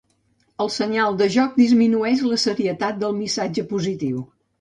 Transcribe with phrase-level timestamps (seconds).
[0.63, 4.25] El senyal de joc disminueix la serietat del missatge positiu.